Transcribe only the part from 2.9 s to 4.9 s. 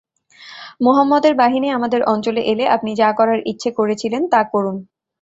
যা করার ইচ্ছে করেছিলেন তা করুন।